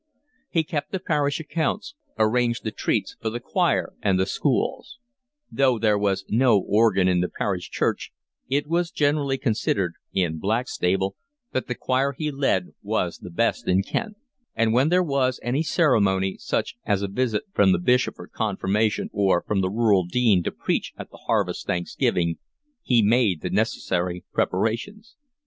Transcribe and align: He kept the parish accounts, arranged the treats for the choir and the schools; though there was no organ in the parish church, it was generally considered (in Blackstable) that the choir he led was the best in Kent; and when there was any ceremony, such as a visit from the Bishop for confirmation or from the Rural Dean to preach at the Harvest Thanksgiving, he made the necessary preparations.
He 0.49 0.63
kept 0.63 0.91
the 0.91 0.99
parish 0.99 1.39
accounts, 1.39 1.93
arranged 2.17 2.63
the 2.63 2.71
treats 2.71 3.15
for 3.21 3.29
the 3.29 3.39
choir 3.39 3.93
and 4.01 4.19
the 4.19 4.25
schools; 4.25 4.97
though 5.51 5.77
there 5.77 5.95
was 5.95 6.25
no 6.27 6.59
organ 6.59 7.07
in 7.07 7.19
the 7.19 7.29
parish 7.29 7.69
church, 7.69 8.11
it 8.47 8.65
was 8.65 8.89
generally 8.89 9.37
considered 9.37 9.93
(in 10.11 10.39
Blackstable) 10.39 11.15
that 11.51 11.67
the 11.67 11.75
choir 11.75 12.13
he 12.17 12.31
led 12.31 12.69
was 12.81 13.19
the 13.19 13.29
best 13.29 13.67
in 13.67 13.83
Kent; 13.83 14.17
and 14.55 14.73
when 14.73 14.89
there 14.89 15.03
was 15.03 15.39
any 15.43 15.61
ceremony, 15.61 16.35
such 16.39 16.77
as 16.83 17.03
a 17.03 17.07
visit 17.07 17.43
from 17.53 17.71
the 17.71 17.77
Bishop 17.77 18.15
for 18.15 18.27
confirmation 18.27 19.07
or 19.13 19.43
from 19.43 19.61
the 19.61 19.69
Rural 19.69 20.05
Dean 20.07 20.41
to 20.41 20.51
preach 20.51 20.93
at 20.97 21.11
the 21.11 21.17
Harvest 21.27 21.67
Thanksgiving, 21.67 22.39
he 22.81 23.03
made 23.03 23.41
the 23.41 23.51
necessary 23.51 24.25
preparations. 24.33 25.15